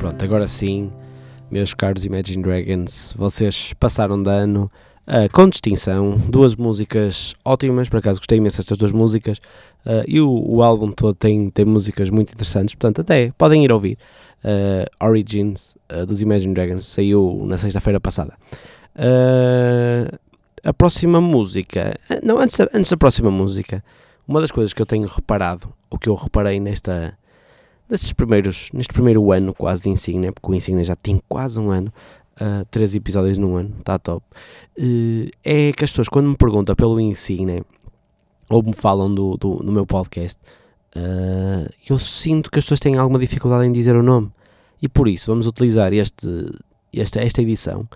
Pronto, 0.00 0.24
agora 0.24 0.48
sim 0.48 0.90
meus 1.50 1.74
caros 1.74 2.06
Imagine 2.06 2.42
Dragons, 2.42 3.12
vocês 3.14 3.74
passaram 3.74 4.22
de 4.22 4.30
ano 4.30 4.70
uh, 5.06 5.30
com 5.30 5.46
distinção, 5.46 6.16
duas 6.16 6.56
músicas 6.56 7.34
ótimas, 7.44 7.90
por 7.90 7.98
acaso 7.98 8.18
gostei 8.18 8.38
imenso 8.38 8.56
destas 8.56 8.78
duas 8.78 8.92
músicas, 8.92 9.36
uh, 9.84 10.02
e 10.08 10.18
o, 10.18 10.30
o, 10.30 10.62
álbum 10.62 10.90
todo 10.90 11.14
tem, 11.14 11.50
tem 11.50 11.66
músicas 11.66 12.08
muito 12.08 12.32
interessantes, 12.32 12.74
portanto 12.74 13.02
até 13.02 13.30
podem 13.36 13.62
ir 13.62 13.70
ouvir. 13.70 13.98
Uh, 14.42 15.06
Origins 15.06 15.76
dos 16.08 16.22
Imagine 16.22 16.54
Dragons 16.54 16.86
saiu 16.86 17.44
na 17.44 17.58
sexta-feira 17.58 18.00
passada. 18.00 18.38
a 20.64 20.72
próxima 20.72 21.20
música, 21.20 21.94
não, 22.22 22.38
antes 22.38 22.58
antes 22.72 22.90
da 22.90 22.96
próxima 22.96 23.30
música, 23.30 23.84
uma 24.26 24.40
das 24.40 24.50
coisas 24.50 24.72
que 24.72 24.80
eu 24.80 24.86
tenho 24.86 25.06
reparado, 25.06 25.70
o 25.90 25.98
que 25.98 26.08
eu 26.08 26.14
reparei 26.14 26.58
nesta 26.58 27.19
primeiros, 28.14 28.70
neste 28.72 28.92
primeiro 28.92 29.32
ano 29.32 29.52
quase 29.54 29.82
de 29.82 29.88
Insignia, 29.88 30.32
porque 30.32 30.50
o 30.50 30.54
Insignia 30.54 30.84
já 30.84 30.96
tem 30.96 31.20
quase 31.28 31.58
um 31.58 31.70
ano, 31.70 31.92
uh, 32.40 32.64
três 32.70 32.94
episódios 32.94 33.38
num 33.38 33.56
ano, 33.56 33.74
está 33.78 33.98
top, 33.98 34.24
uh, 34.78 35.30
é 35.44 35.72
que 35.72 35.84
as 35.84 35.90
pessoas 35.90 36.08
quando 36.08 36.28
me 36.28 36.36
perguntam 36.36 36.74
pelo 36.74 37.00
Insignia, 37.00 37.64
ou 38.48 38.62
me 38.62 38.72
falam 38.72 39.12
do, 39.12 39.36
do, 39.36 39.56
do 39.56 39.72
meu 39.72 39.86
podcast, 39.86 40.38
uh, 40.96 41.68
eu 41.88 41.98
sinto 41.98 42.50
que 42.50 42.58
as 42.58 42.64
pessoas 42.64 42.80
têm 42.80 42.96
alguma 42.96 43.18
dificuldade 43.18 43.66
em 43.66 43.72
dizer 43.72 43.96
o 43.96 44.02
nome, 44.02 44.30
e 44.82 44.88
por 44.88 45.08
isso 45.08 45.30
vamos 45.30 45.46
utilizar 45.46 45.92
este, 45.92 46.28
esta, 46.92 47.20
esta 47.20 47.42
edição 47.42 47.88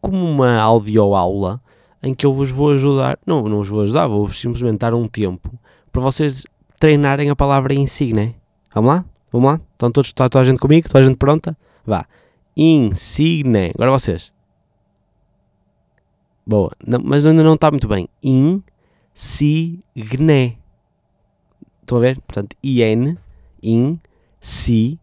como 0.00 0.18
uma 0.18 0.58
audioaula 0.58 1.62
em 2.02 2.14
que 2.14 2.26
eu 2.26 2.34
vos 2.34 2.50
vou 2.50 2.72
ajudar, 2.72 3.18
não, 3.26 3.48
não 3.48 3.58
vos 3.58 3.68
vou 3.68 3.82
ajudar, 3.82 4.06
vou-vos 4.06 4.38
simplesmente 4.38 4.78
dar 4.78 4.92
um 4.92 5.08
tempo 5.08 5.50
para 5.90 6.02
vocês 6.02 6.44
treinarem 6.78 7.30
a 7.30 7.36
palavra 7.36 7.72
insigne. 7.72 8.36
Vamos 8.74 8.90
lá? 8.90 9.04
Vamos 9.34 9.50
lá? 9.50 9.60
Estão 9.72 9.90
todos, 9.90 10.10
está 10.10 10.28
toda 10.28 10.42
a 10.42 10.44
gente 10.44 10.60
comigo? 10.60 10.86
Toda 10.86 11.00
a 11.00 11.02
gente 11.02 11.16
pronta? 11.16 11.58
Vá. 11.84 12.06
Insigne. 12.56 13.72
Agora 13.74 13.90
vocês. 13.90 14.32
Boa. 16.46 16.70
Não, 16.86 17.00
mas 17.02 17.26
ainda 17.26 17.42
não 17.42 17.54
está 17.54 17.68
muito 17.68 17.88
bem. 17.88 18.08
Insigne. 18.22 18.62
Estão 21.80 21.98
a 21.98 22.00
ver? 22.00 22.20
Portanto, 22.20 22.54
IN, 22.62 23.16
in, 23.60 23.98
si. 24.40 25.00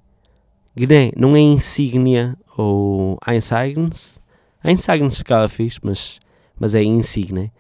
Não 1.18 1.36
é 1.36 1.40
insígnia 1.42 2.38
ou 2.56 3.20
insignes. 3.28 4.22
Insignes 4.64 5.18
ficava 5.18 5.50
fixe, 5.50 5.82
mas, 5.84 6.22
mas 6.58 6.74
é 6.74 6.82
insigne. 6.82 7.52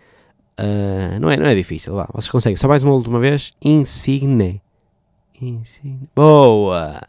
Uh, 0.58 1.20
não, 1.20 1.30
é, 1.30 1.36
não 1.36 1.48
é 1.48 1.54
difícil. 1.54 1.96
Vá. 1.96 2.08
Vocês 2.14 2.30
conseguem. 2.30 2.56
Só 2.56 2.70
mais 2.70 2.82
uma 2.82 2.94
última 2.94 3.20
vez. 3.20 3.52
Insigne. 3.62 4.62
Insigne. 5.50 6.10
Boa! 6.16 7.02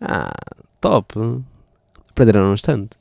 Ah, 0.00 0.32
top! 0.80 1.42
Aprenderam 2.10 2.50
bastante. 2.50 2.96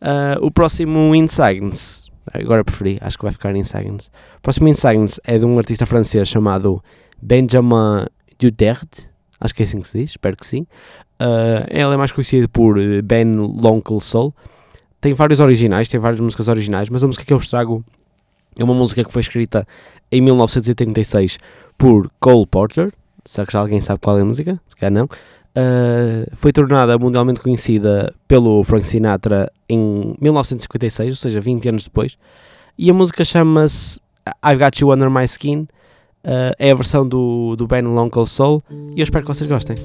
Uh, 0.00 0.44
o 0.44 0.50
próximo 0.50 1.14
Insigns, 1.14 2.10
agora 2.32 2.62
preferi, 2.62 2.98
acho 3.00 3.16
que 3.16 3.24
vai 3.24 3.32
ficar 3.32 3.54
Insigns. 3.56 4.08
O 4.38 4.42
próximo 4.42 4.68
Insigns 4.68 5.18
é 5.24 5.38
de 5.38 5.44
um 5.44 5.58
artista 5.58 5.86
francês 5.86 6.28
chamado 6.28 6.82
Benjamin 7.20 8.06
Duterte, 8.38 9.10
acho 9.40 9.54
que 9.54 9.62
é 9.62 9.66
assim 9.66 9.80
que 9.80 9.88
se 9.88 9.98
diz, 9.98 10.10
espero 10.10 10.36
que 10.36 10.46
sim. 10.46 10.66
Uh, 11.20 11.64
ele 11.68 11.94
é 11.94 11.96
mais 11.96 12.12
conhecido 12.12 12.48
por 12.48 12.76
Ben 13.02 13.32
L'Oncle 13.32 14.00
Soul. 14.00 14.34
Tem 15.00 15.14
vários 15.14 15.40
originais, 15.40 15.88
tem 15.88 15.98
várias 15.98 16.20
músicas 16.20 16.48
originais, 16.48 16.90
mas 16.90 17.02
a 17.02 17.06
música 17.06 17.24
que 17.24 17.32
eu 17.32 17.38
vos 17.38 17.48
trago 17.48 17.84
é 18.58 18.64
uma 18.64 18.74
música 18.74 19.02
que 19.02 19.12
foi 19.12 19.20
escrita 19.20 19.66
em 20.10 20.20
1936 20.20 21.38
por 21.78 22.10
Cole 22.20 22.46
Porter, 22.46 22.92
Será 23.26 23.46
que 23.46 23.52
já 23.52 23.60
alguém 23.60 23.80
sabe 23.80 24.00
qual 24.00 24.18
é 24.18 24.22
a 24.22 24.24
música? 24.24 24.60
Se 24.68 24.76
calhar 24.76 24.92
não. 24.92 25.04
Uh, 25.04 26.28
foi 26.34 26.52
tornada 26.52 26.98
mundialmente 26.98 27.40
conhecida 27.40 28.12
pelo 28.28 28.62
Frank 28.62 28.86
Sinatra 28.86 29.50
em 29.68 30.14
1956, 30.20 31.10
ou 31.10 31.16
seja, 31.16 31.40
20 31.40 31.68
anos 31.68 31.84
depois. 31.84 32.18
E 32.78 32.90
a 32.90 32.94
música 32.94 33.24
chama-se 33.24 34.00
I've 34.44 34.62
Got 34.62 34.80
You 34.80 34.92
Under 34.92 35.10
My 35.10 35.24
Skin. 35.24 35.66
Uh, 36.24 36.52
é 36.58 36.70
a 36.70 36.74
versão 36.74 37.08
do, 37.08 37.56
do 37.56 37.66
Ben 37.66 37.82
Lonkel 37.82 38.26
Soul. 38.26 38.62
E 38.94 39.00
eu 39.00 39.04
espero 39.04 39.24
que 39.24 39.32
vocês 39.32 39.48
gostem. 39.48 39.76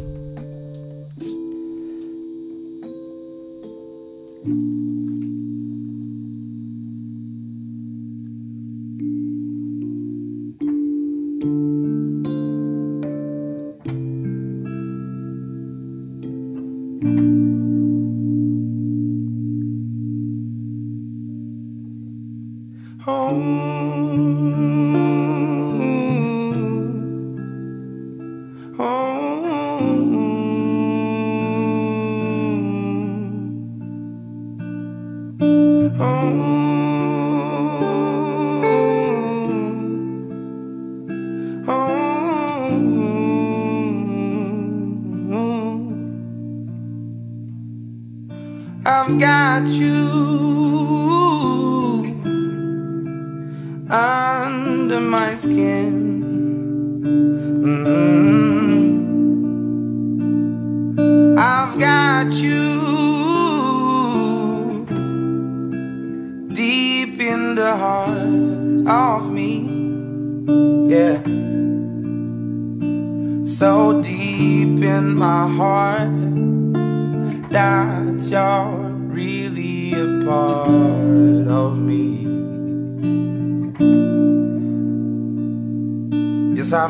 My 55.12 55.36
skin. 55.36 56.11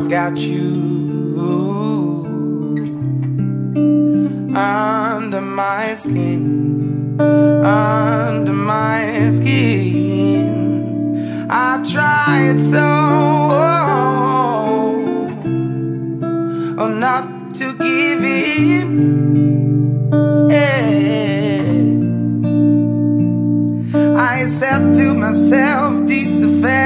I've 0.01 0.09
got 0.09 0.35
you 0.35 1.37
under 4.55 5.41
my 5.41 5.93
skin, 5.93 7.21
under 7.21 8.51
my 8.51 9.29
skin. 9.29 10.57
I 11.51 11.83
tried 11.83 12.59
so 12.59 12.79
oh, 16.79 16.87
not 16.89 17.53
to 17.57 17.71
give 17.77 18.23
in. 18.23 19.21
I 24.17 24.45
said 24.45 24.95
to 24.95 25.13
myself, 25.13 26.07
this 26.07 26.41
affair 26.41 26.80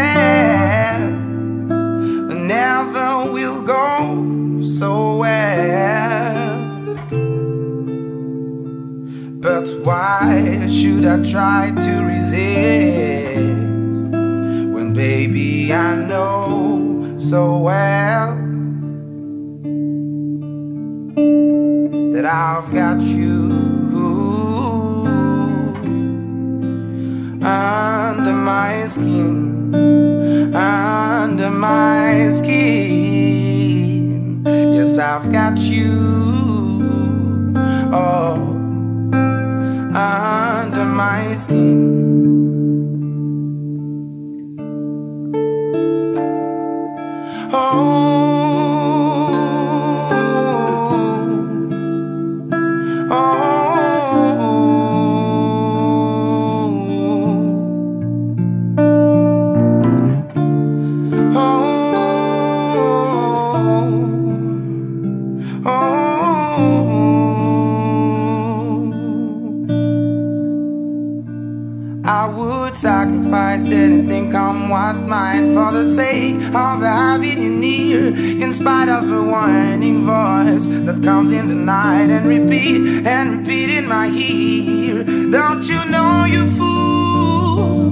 for 75.65 75.71
the 75.71 75.83
sake 75.83 76.35
of 76.53 76.81
having 76.81 77.41
you 77.41 77.49
near. 77.49 78.07
In 78.43 78.53
spite 78.53 78.89
of 78.89 79.09
a 79.11 79.21
warning 79.21 80.05
voice 80.05 80.67
that 80.85 81.01
comes 81.03 81.31
in 81.31 81.47
the 81.47 81.55
night 81.55 82.09
and 82.09 82.27
repeat 82.27 83.05
and 83.05 83.39
repeat 83.39 83.69
in 83.69 83.87
my 83.87 84.07
ear. 84.09 85.03
Don't 85.03 85.67
you 85.67 85.83
know, 85.85 86.25
you 86.25 86.45
fool? 86.57 87.89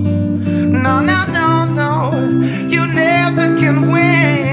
No, 0.86 1.00
no, 1.00 1.26
no, 1.40 1.66
no, 1.82 1.92
you 2.74 2.86
never 2.86 3.58
can 3.58 3.92
win. 3.92 4.53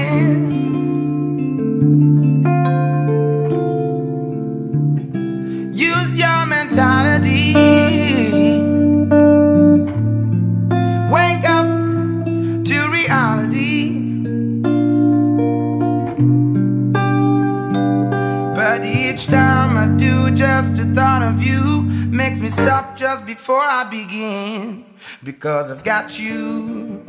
Stop 22.51 22.97
just 22.97 23.25
before 23.25 23.59
I 23.61 23.83
begin. 23.85 24.85
Because 25.23 25.71
I've 25.71 25.83
got 25.83 26.19
you 26.19 27.01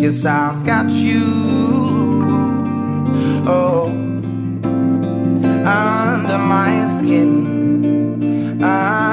Yes, 0.00 0.24
I've 0.24 0.64
got 0.64 0.90
you. 0.90 1.24
Oh, 3.46 3.86
under 5.64 6.38
my 6.38 6.86
skin, 6.86 8.62
under 8.62 9.09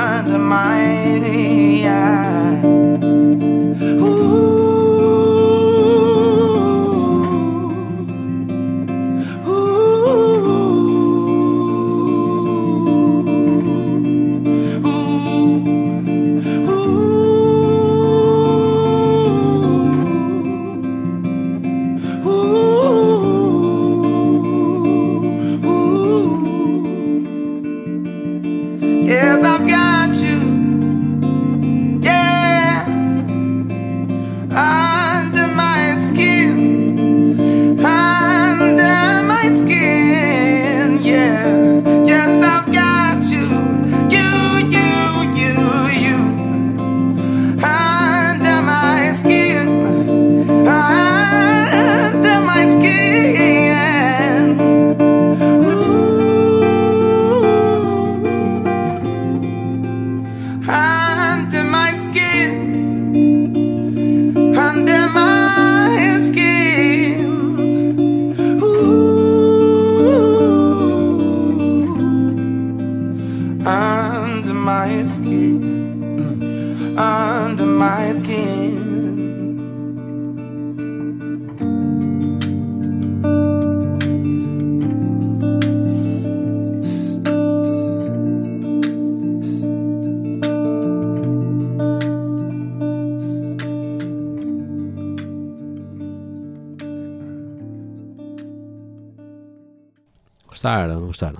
Gostaram, 100.67 100.99
não 100.99 101.07
gostaram? 101.07 101.39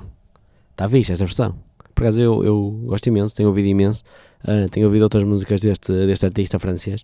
Está 0.71 0.87
fixe 0.87 1.11
esta 1.11 1.25
versão. 1.25 1.55
Por 1.93 2.03
acaso 2.03 2.21
eu, 2.21 2.45
eu 2.45 2.81
gosto 2.85 3.07
imenso, 3.07 3.35
tenho 3.35 3.49
ouvido 3.49 3.67
imenso. 3.67 4.01
Ah, 4.41 4.69
tenho 4.71 4.85
ouvido 4.85 5.01
outras 5.01 5.25
músicas 5.25 5.59
deste, 5.59 5.91
deste 5.91 6.25
artista 6.25 6.57
francês. 6.57 7.03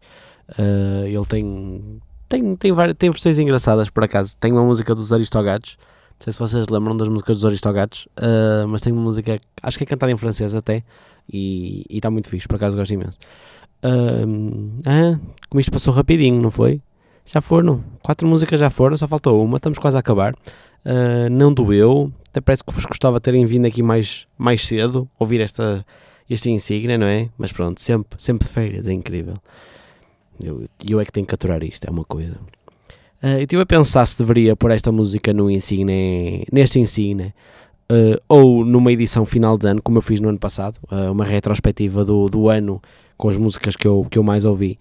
Ah, 0.57 1.05
ele 1.05 1.25
tem, 1.25 1.99
tem, 2.29 2.55
tem, 2.55 2.71
várias, 2.71 2.95
tem 2.97 3.09
versões 3.09 3.37
engraçadas, 3.37 3.89
por 3.89 4.05
acaso. 4.05 4.37
Tem 4.37 4.53
uma 4.53 4.63
música 4.63 4.95
dos 4.95 5.11
Aristogatos. 5.11 5.75
Não 6.11 6.23
sei 6.23 6.31
se 6.31 6.39
vocês 6.39 6.69
lembram 6.69 6.95
das 6.95 7.09
músicas 7.09 7.35
dos 7.35 7.45
Aristogatos, 7.45 8.07
ah, 8.15 8.65
mas 8.69 8.81
tem 8.81 8.93
uma 8.93 9.01
música, 9.01 9.37
acho 9.61 9.77
que 9.77 9.83
é 9.83 9.87
cantada 9.87 10.09
em 10.09 10.15
francês 10.15 10.55
até, 10.55 10.81
e 11.27 11.85
está 11.89 12.09
muito 12.09 12.29
fixe, 12.29 12.47
por 12.47 12.55
acaso 12.55 12.77
gosto 12.77 12.93
imenso. 12.93 13.17
Ah, 13.81 14.23
ah, 14.85 15.19
como 15.49 15.59
isto 15.59 15.73
passou 15.73 15.93
rapidinho, 15.93 16.41
não 16.41 16.49
foi? 16.49 16.79
Já 17.25 17.41
foram, 17.41 17.83
quatro 18.01 18.25
músicas 18.27 18.61
já 18.61 18.69
foram, 18.69 18.95
só 18.95 19.09
faltou 19.09 19.43
uma, 19.43 19.57
estamos 19.57 19.77
quase 19.77 19.97
a 19.97 19.99
acabar. 19.99 20.33
Uh, 20.85 21.29
não 21.29 21.53
doeu, 21.53 22.11
até 22.29 22.41
parece 22.41 22.63
que 22.63 22.73
vos 22.73 22.85
gostava 22.85 23.21
terem 23.21 23.45
vindo 23.45 23.65
aqui 23.65 23.81
mais, 23.81 24.27
mais 24.37 24.65
cedo, 24.65 25.09
ouvir 25.17 25.39
esta, 25.39 25.85
este 26.29 26.49
insígnia, 26.49 26.97
não 26.97 27.07
é? 27.07 27.29
Mas 27.37 27.51
pronto, 27.51 27.79
sempre, 27.79 28.21
sempre 28.21 28.47
de 28.47 28.53
férias, 28.53 28.87
é 28.87 28.91
incrível. 28.93 29.37
Eu, 30.43 30.63
eu 30.87 30.99
é 30.99 31.05
que 31.05 31.11
tenho 31.11 31.25
que 31.25 31.33
aturar 31.33 31.63
isto, 31.63 31.85
é 31.85 31.91
uma 31.91 32.03
coisa. 32.03 32.33
Uh, 33.23 33.37
eu 33.37 33.43
estive 33.43 33.61
a 33.61 33.65
pensar 33.65 34.05
se 34.05 34.17
deveria 34.17 34.55
pôr 34.55 34.71
esta 34.71 34.91
música 34.91 35.31
no 35.31 35.49
insígnia, 35.49 36.43
neste 36.51 36.79
insígnia, 36.79 37.33
uh, 37.91 38.21
ou 38.27 38.65
numa 38.65 38.91
edição 38.91 39.25
final 39.25 39.57
de 39.57 39.67
ano, 39.67 39.81
como 39.81 39.99
eu 39.99 40.01
fiz 40.01 40.19
no 40.19 40.27
ano 40.27 40.39
passado, 40.39 40.77
uh, 40.91 41.11
uma 41.11 41.23
retrospectiva 41.23 42.03
do, 42.03 42.27
do 42.27 42.49
ano 42.49 42.81
com 43.15 43.29
as 43.29 43.37
músicas 43.37 43.75
que 43.75 43.87
eu, 43.87 44.05
que 44.09 44.17
eu 44.17 44.23
mais 44.23 44.43
ouvi. 44.43 44.77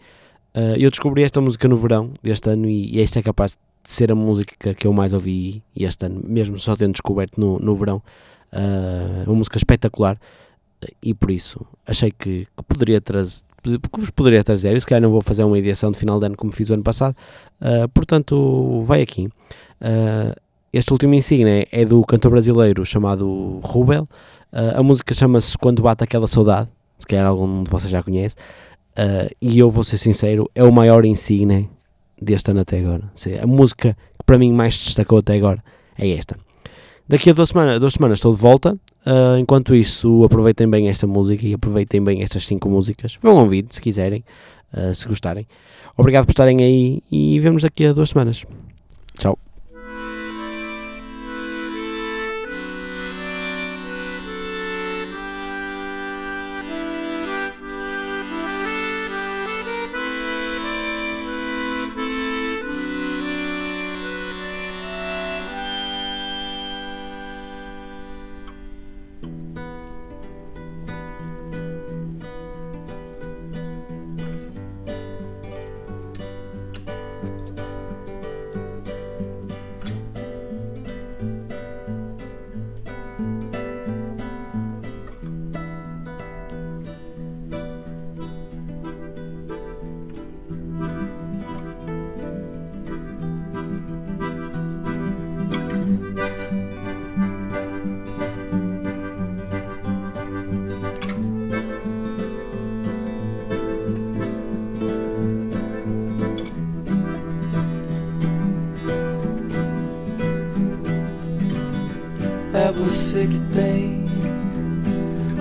Eu 0.78 0.90
descobri 0.90 1.22
esta 1.22 1.40
música 1.40 1.66
no 1.66 1.78
verão 1.78 2.10
deste 2.22 2.50
ano 2.50 2.68
e, 2.68 2.96
e 2.96 3.00
esta 3.00 3.18
é 3.18 3.22
capaz 3.22 3.56
ser 3.84 4.12
a 4.12 4.14
música 4.14 4.74
que 4.74 4.86
eu 4.86 4.92
mais 4.92 5.12
ouvi 5.12 5.62
este 5.74 6.06
ano, 6.06 6.22
mesmo 6.24 6.58
só 6.58 6.76
tendo 6.76 6.92
descoberto 6.92 7.40
no, 7.40 7.58
no 7.58 7.74
verão. 7.74 8.02
Uh, 8.52 9.24
uma 9.26 9.36
música 9.36 9.56
espetacular 9.56 10.18
e 11.02 11.14
por 11.14 11.30
isso 11.30 11.64
achei 11.86 12.10
que, 12.10 12.44
que 12.44 12.62
poderia 12.68 13.00
trazer 13.00 13.40
que 13.62 14.00
vos 14.00 14.10
poderia 14.10 14.42
trazer, 14.42 14.74
eu 14.74 14.80
se 14.80 14.86
calhar 14.86 15.00
não 15.00 15.10
vou 15.10 15.22
fazer 15.22 15.44
uma 15.44 15.56
edição 15.56 15.92
de 15.92 15.96
final 15.96 16.18
de 16.18 16.26
ano 16.26 16.36
como 16.36 16.52
fiz 16.52 16.68
o 16.68 16.74
ano 16.74 16.82
passado, 16.82 17.14
uh, 17.60 17.88
portanto 17.90 18.82
vai 18.82 19.00
aqui. 19.00 19.26
Uh, 19.80 20.34
este 20.72 20.92
último 20.92 21.14
insígnia 21.14 21.66
é 21.70 21.84
do 21.84 22.04
cantor 22.04 22.32
brasileiro 22.32 22.84
chamado 22.84 23.60
Rubel, 23.62 24.08
a 24.52 24.82
música 24.82 25.14
chama-se 25.14 25.56
Quando 25.56 25.80
Bate 25.80 26.02
Aquela 26.02 26.26
Saudade, 26.26 26.68
se 26.98 27.06
calhar 27.06 27.26
algum 27.26 27.62
de 27.62 27.70
vocês 27.70 27.90
já 27.90 28.02
conhece, 28.02 28.34
e 29.40 29.58
eu 29.58 29.70
vou 29.70 29.84
ser 29.84 29.98
sincero, 29.98 30.50
é 30.54 30.64
o 30.64 30.72
maior 30.72 31.04
insígnia 31.04 31.68
deste 32.22 32.50
ano 32.50 32.60
até 32.60 32.78
agora. 32.78 33.10
A 33.40 33.46
música 33.46 33.94
que 33.94 34.24
para 34.24 34.38
mim 34.38 34.52
mais 34.52 34.74
destacou 34.74 35.18
até 35.18 35.34
agora 35.34 35.62
é 35.98 36.10
esta. 36.10 36.36
Daqui 37.08 37.30
a 37.30 37.32
duas 37.32 37.50
semanas, 37.50 37.80
duas 37.80 37.92
semanas 37.92 38.18
estou 38.18 38.34
de 38.34 38.40
volta. 38.40 38.72
Uh, 39.04 39.36
enquanto 39.38 39.74
isso, 39.74 40.22
aproveitem 40.24 40.68
bem 40.70 40.88
esta 40.88 41.06
música 41.06 41.46
e 41.46 41.54
aproveitem 41.54 42.02
bem 42.02 42.22
estas 42.22 42.46
cinco 42.46 42.68
músicas. 42.70 43.18
Vão 43.20 43.36
ouvir 43.36 43.66
se 43.70 43.80
quiserem, 43.80 44.24
uh, 44.72 44.94
se 44.94 45.06
gostarem. 45.08 45.46
Obrigado 45.96 46.24
por 46.24 46.32
estarem 46.32 46.62
aí 46.62 47.02
e 47.10 47.38
vemos 47.40 47.62
daqui 47.62 47.86
a 47.86 47.92
duas 47.92 48.10
semanas. 48.10 48.44
Tchau. 49.18 49.41
Você 112.92 113.26
que 113.26 113.40
tem 113.54 114.04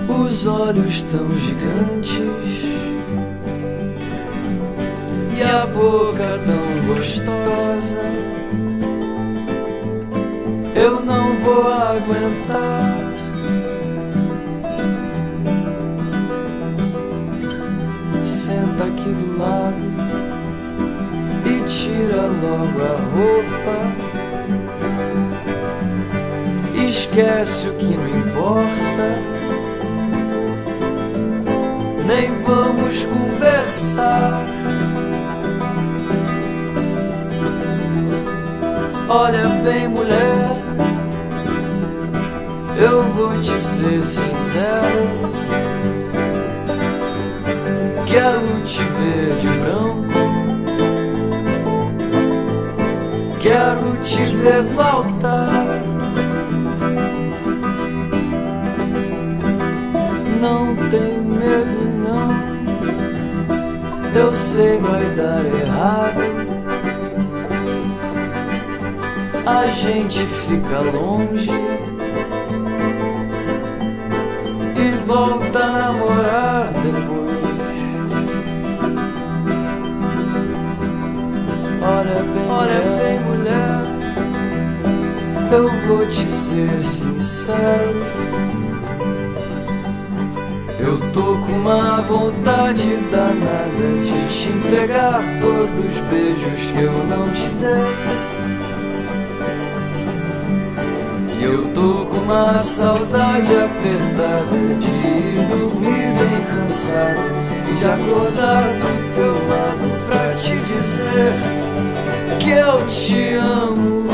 os 0.08 0.46
olhos 0.46 1.02
tão 1.02 1.28
gigantes 1.32 2.64
e 5.36 5.42
a 5.42 5.66
boca 5.66 6.40
tão 6.46 6.94
gostosa. 6.94 8.00
Eu 10.74 11.04
não 11.04 11.36
vou 11.40 11.70
aguentar. 11.70 13.12
Senta 18.22 18.84
aqui 18.84 19.10
do 19.10 19.38
lado 19.38 19.84
e 21.44 21.60
tira 21.68 22.22
logo 22.22 22.80
a 22.80 22.96
roupa. 23.12 24.11
Esquece 26.92 27.70
o 27.70 27.72
que 27.72 27.96
não 27.96 28.06
importa. 28.06 29.16
Nem 32.06 32.34
vamos 32.42 33.06
conversar. 33.06 34.44
Olha 39.08 39.48
bem, 39.64 39.88
mulher, 39.88 40.50
eu 42.78 43.02
vou 43.14 43.40
te 43.40 43.58
ser 43.58 44.04
sincero. 44.04 45.08
Quero 48.04 48.64
te 48.66 48.84
ver 48.84 49.38
de 49.40 49.48
branco, 49.48 50.12
quero 53.40 53.96
te 54.04 54.24
ver 54.36 54.62
no 54.64 55.61
Eu 64.32 64.36
sei 64.36 64.78
vai 64.78 65.04
dar 65.10 65.44
errado. 65.44 66.22
a 69.44 69.66
gente 69.66 70.24
fica 70.24 70.78
longe 70.80 71.50
e 74.74 75.04
volta 75.04 75.58
a 75.58 75.70
namorar 75.70 76.72
depois. 76.72 77.76
Olha 81.82 82.22
bem, 82.32 82.48
olha 82.48 82.80
bem, 82.80 83.20
mulher, 83.20 83.84
eu 85.52 85.68
vou 85.86 86.06
te 86.08 86.30
ser 86.30 86.82
sincero. 86.82 88.00
Eu 90.84 90.98
tô 91.12 91.38
com 91.38 91.52
uma 91.52 92.00
vontade 92.00 92.96
danada 93.08 94.02
de 94.02 94.26
te 94.26 94.48
entregar 94.48 95.22
todos 95.40 95.84
os 95.84 96.00
beijos 96.10 96.70
que 96.72 96.82
eu 96.82 96.92
não 97.04 97.30
te 97.30 97.48
dei. 97.60 98.22
Eu 101.40 101.72
tô 101.72 102.04
com 102.06 102.16
uma 102.16 102.58
saudade 102.58 103.48
apertada 103.54 104.74
de 104.80 104.90
ir 104.90 105.46
dormir 105.50 106.12
bem 106.18 106.44
cansado 106.50 107.30
e 107.70 107.74
de 107.74 107.86
acordar 107.86 108.64
do 108.74 109.14
teu 109.14 109.34
lado 109.48 109.86
pra 110.08 110.34
te 110.34 110.58
dizer 110.62 111.32
que 112.40 112.50
eu 112.50 112.84
te 112.88 113.34
amo, 113.34 114.08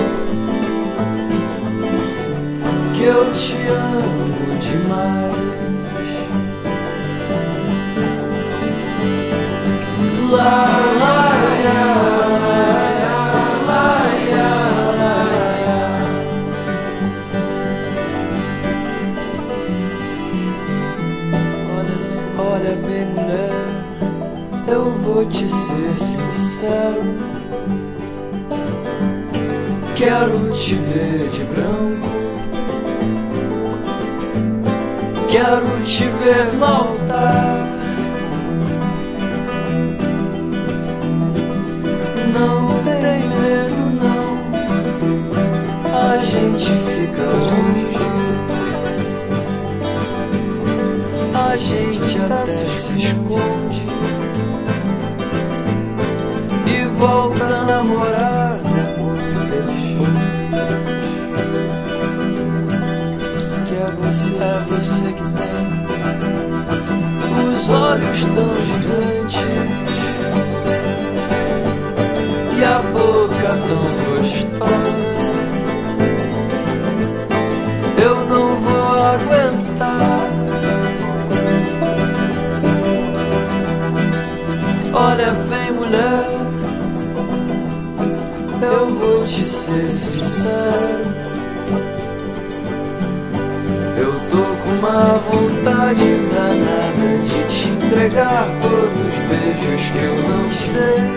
que 2.94 3.04
eu 3.04 3.32
te 3.32 3.56
amo 3.68 4.58
demais. 4.60 5.47
Quero 29.98 30.52
te 30.52 30.74
ver 30.76 31.28
de 31.30 31.44
branco. 31.44 32.08
Quero 35.28 35.82
te 35.82 36.06
ver 36.06 36.54
no 36.54 37.47
se 52.48 52.64
esconde. 52.64 53.98
volta 56.98 57.44
a 57.44 57.64
namorar 57.64 58.58
depois. 58.58 59.20
Que 63.66 63.74
é 63.74 63.90
você, 64.02 64.34
é 64.42 64.64
você 64.68 65.12
que 65.12 65.22
tem 65.22 65.68
os 67.48 67.70
olhos 67.70 68.24
tão 68.26 68.54
gigantes 68.64 69.38
e 72.58 72.64
a 72.64 72.78
boca 72.92 73.56
tão 73.68 73.84
gostosa. 74.16 75.07
Ser 89.48 89.90
sincero. 89.90 91.06
Eu 93.96 94.12
tô 94.30 94.44
com 94.62 94.70
uma 94.78 95.14
vontade 95.30 96.04
danada 96.30 97.08
de 97.24 97.44
te 97.48 97.68
entregar 97.70 98.46
todos 98.60 99.06
os 99.08 99.16
beijos 99.26 99.90
que 99.90 99.98
eu 100.04 100.16
não 100.28 100.48
te 100.50 100.68
dei. 100.70 101.08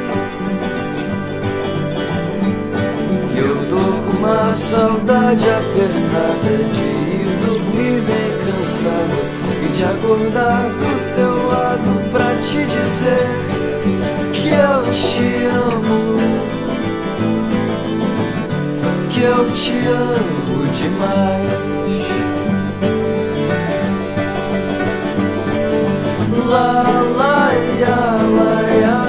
Eu 3.44 3.68
tô 3.68 3.76
com 3.76 4.18
uma 4.18 4.50
saudade 4.52 5.46
apertada 5.50 6.58
de 6.74 6.88
ir 7.18 7.28
dormir 7.46 8.02
bem 8.02 8.32
cansado 8.46 9.20
e 9.62 9.68
de 9.76 9.84
acordar 9.84 10.70
do 10.70 11.16
teu 11.16 11.48
lado 11.48 12.10
pra 12.10 12.34
te 12.38 12.64
dizer 12.66 13.28
que 14.32 14.48
eu 14.48 14.84
te 14.94 15.46
amo 15.48 16.31
eu 19.22 19.52
te 19.52 19.72
amo 19.88 20.66
demais. 20.74 21.52
Lá, 26.48 26.84
lá, 27.18 27.54
ia, 27.80 27.96
lá, 28.36 28.52
ia, 28.80 29.01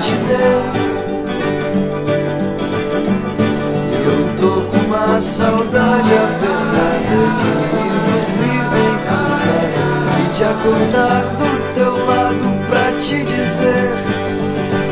te 0.00 0.14
dei. 0.26 0.86
Eu 4.04 4.36
tô 4.38 4.52
com 4.70 4.78
uma 4.86 5.20
saudade 5.20 6.10
apertada 6.12 7.18
de 7.38 7.48
ir 7.82 7.96
dormir 8.06 8.62
bem 8.70 8.94
cansado 9.08 9.86
e 10.20 10.36
de 10.36 10.44
acordar 10.44 11.22
do 11.36 11.50
teu 11.74 11.92
lado 12.06 12.46
pra 12.68 12.92
te 13.00 13.24
dizer 13.24 13.92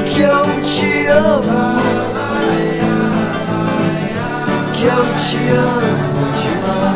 que 0.07 0.23
eu 0.23 0.45
te 0.63 1.07
amo. 1.07 1.75
Que 4.73 4.85
eu 4.87 5.05
te 5.17 5.39
amo 5.49 6.25
demais. 6.43 6.94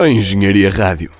A 0.00 0.08
Engenharia 0.08 0.70
Rádio. 0.70 1.19